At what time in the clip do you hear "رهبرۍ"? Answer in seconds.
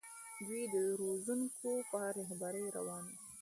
2.17-2.65